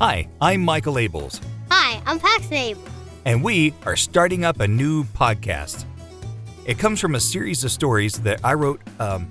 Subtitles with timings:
[0.00, 2.76] Hi, I'm Michael Abels, Hi, I'm Paxton.
[3.26, 5.84] and we are starting up a new podcast.
[6.64, 8.80] It comes from a series of stories that I wrote.
[8.98, 9.30] Um,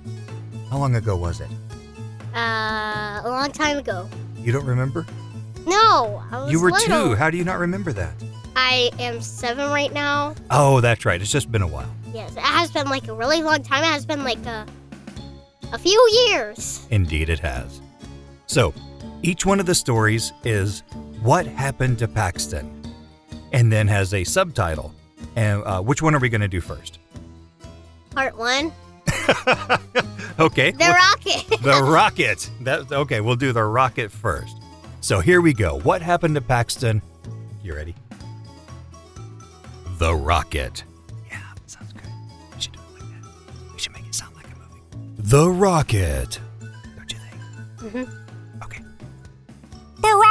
[0.70, 1.48] how long ago was it?
[2.34, 4.08] Uh, a long time ago.
[4.36, 5.06] You don't remember?
[5.66, 7.10] No, I was you were little.
[7.10, 7.14] two.
[7.16, 8.14] How do you not remember that?
[8.56, 10.34] I am seven right now.
[10.50, 11.20] Oh, that's right.
[11.20, 11.92] It's just been a while.
[12.14, 13.82] Yes, it has been like a really long time.
[13.84, 14.66] It has been like a,
[15.72, 16.86] a few years.
[16.90, 17.80] Indeed, it has.
[18.46, 18.72] So,
[19.22, 20.82] each one of the stories is
[21.22, 22.76] What Happened to Paxton?
[23.52, 24.94] And then has a subtitle.
[25.36, 26.98] And uh, which one are we going to do first?
[28.14, 28.72] Part one,
[30.38, 30.70] Okay.
[30.72, 31.46] the well, rocket.
[31.62, 32.50] the rocket.
[32.62, 34.56] That, okay, we'll do the rocket first.
[35.00, 35.78] So here we go.
[35.80, 37.02] What happened to Paxton?
[37.62, 37.94] You ready?
[39.98, 40.82] The rocket.
[41.30, 42.02] Yeah, that sounds good.
[42.54, 43.72] We should do it like that.
[43.72, 44.82] We should make it sound like a movie.
[45.18, 46.40] The rocket.
[46.96, 47.94] Don't you think?
[48.08, 48.16] Mhm.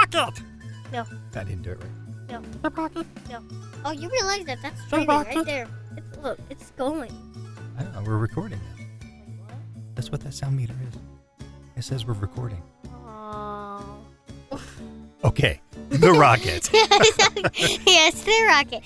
[0.09, 0.17] Okay.
[0.19, 0.43] Rocket!
[0.91, 1.05] No.
[1.35, 1.91] I didn't do it right.
[2.29, 2.41] No.
[2.61, 3.07] The rocket?
[3.29, 3.43] No.
[3.85, 5.67] Oh, you realize that that's The streaming right there.
[5.95, 7.11] It's, look, it's going.
[7.77, 8.01] I don't know.
[8.01, 8.85] We're recording now.
[9.01, 9.51] Wait, what?
[9.95, 10.99] That's what that sound meter is.
[11.77, 12.61] It says we're recording.
[13.05, 13.99] Oh.
[15.21, 15.59] Okay.
[15.89, 16.69] The rocket.
[16.73, 18.83] yes, the rocket.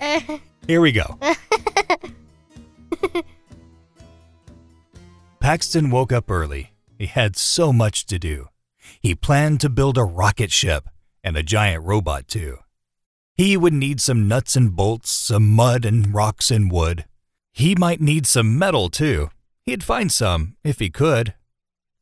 [0.00, 1.16] Uh, Here we go.
[5.38, 6.72] Paxton woke up early.
[6.98, 8.48] He had so much to do.
[9.00, 10.88] He planned to build a rocket ship
[11.22, 12.58] and a giant robot, too.
[13.34, 17.04] He would need some nuts and bolts, some mud and rocks and wood.
[17.52, 19.30] He might need some metal, too.
[19.64, 21.34] He'd find some if he could.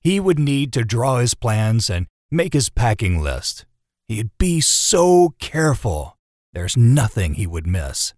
[0.00, 3.66] He would need to draw his plans and make his packing list.
[4.08, 6.16] He'd be so careful.
[6.52, 8.14] There's nothing he would miss.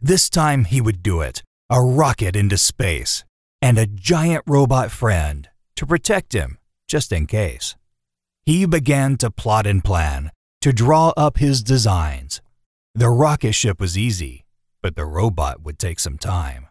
[0.00, 3.24] This time he would do it a rocket into space,
[3.62, 7.74] and a giant robot friend to protect him, just in case.
[8.46, 12.42] He began to plot and plan, to draw up his designs.
[12.94, 14.44] The rocket ship was easy,
[14.82, 16.66] but the robot would take some time.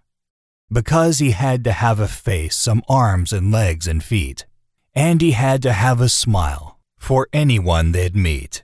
[0.71, 4.45] Because he had to have a face, some arms and legs and feet,
[4.93, 8.63] and he had to have a smile for anyone they'd meet.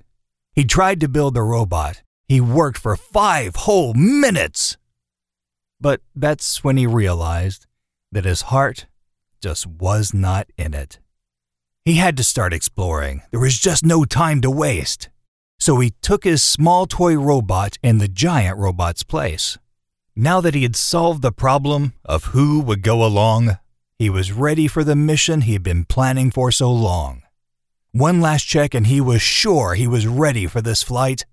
[0.54, 2.04] He tried to build the robot.
[2.28, 4.78] He worked for five whole minutes.
[5.82, 7.66] But that's when he realized
[8.12, 8.86] that his heart
[9.42, 11.00] just was not in it.
[11.86, 13.24] He had to start exploring.
[13.32, 15.10] There was just no time to waste.
[15.60, 19.58] So he took his small toy robot in the giant robot's place.
[20.16, 23.58] Now that he had solved the problem of who would go along,
[23.98, 27.24] he was ready for the mission he had been planning for so long.
[27.92, 31.26] One last check and he was sure he was ready for this flight.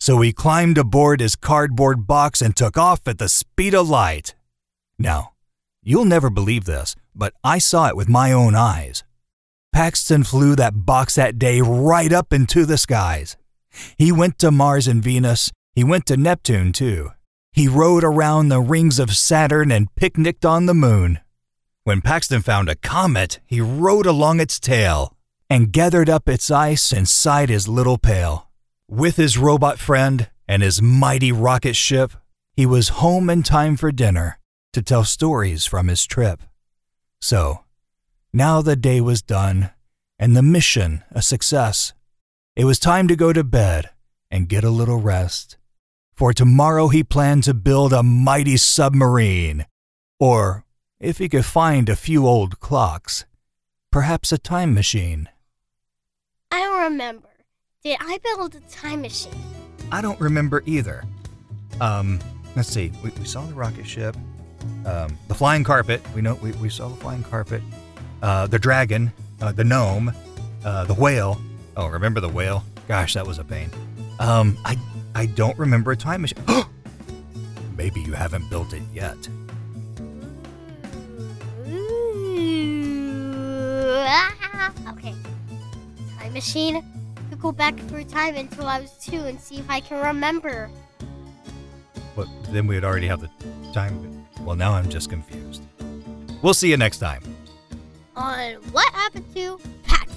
[0.00, 4.34] So he climbed aboard his cardboard box and took off at the speed of light.
[4.98, 5.32] Now,
[5.82, 9.04] you'll never believe this, but I saw it with my own eyes.
[9.74, 13.36] Paxton flew that box that day right up into the skies.
[13.98, 15.50] He went to Mars and Venus.
[15.72, 17.10] He went to Neptune, too.
[17.52, 21.18] He rode around the rings of Saturn and picnicked on the moon.
[21.82, 25.16] When Paxton found a comet, he rode along its tail
[25.50, 28.48] and gathered up its ice inside his little pail.
[28.88, 32.12] With his robot friend and his mighty rocket ship,
[32.52, 34.38] he was home in time for dinner
[34.72, 36.44] to tell stories from his trip.
[37.20, 37.63] So,
[38.34, 39.70] now the day was done
[40.18, 41.92] and the mission a success.
[42.56, 43.90] It was time to go to bed
[44.28, 45.56] and get a little rest.
[46.14, 49.66] For tomorrow he planned to build a mighty submarine.
[50.18, 50.64] Or,
[50.98, 53.24] if he could find a few old clocks,
[53.92, 55.28] perhaps a time machine.
[56.50, 57.28] I don't remember.
[57.84, 59.32] Did I build a time machine?
[59.92, 61.04] I don't remember either.
[61.80, 62.18] Um,
[62.56, 62.90] let's see.
[63.02, 64.16] We, we saw the rocket ship,
[64.86, 66.02] um, the flying carpet.
[66.14, 67.62] We know we, we saw the flying carpet,
[68.24, 69.12] uh, the dragon,
[69.42, 70.10] uh, the gnome,
[70.64, 71.38] uh, the whale.
[71.76, 72.64] Oh, remember the whale?
[72.88, 73.68] Gosh, that was a pain.
[74.18, 74.78] Um, I
[75.14, 76.42] I don't remember a time machine.
[77.76, 79.16] Maybe you haven't built it yet.
[84.88, 85.14] Okay.
[86.18, 86.82] Time machine.
[87.28, 90.70] Could go back through time until I was two and see if I can remember.
[92.16, 93.30] But then we'd already have the
[93.74, 94.26] time.
[94.40, 95.62] Well, now I'm just confused.
[96.42, 97.33] We'll see you next time.
[98.16, 100.08] On what happened to Pat?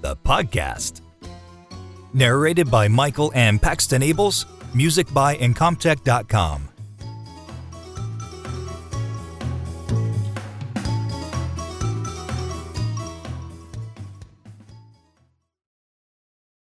[0.00, 1.00] the podcast.
[2.12, 4.44] Narrated by Michael and Paxton Abels,
[4.74, 6.68] music by Incompetech.com.